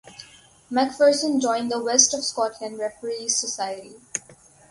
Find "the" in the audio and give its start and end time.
1.71-1.77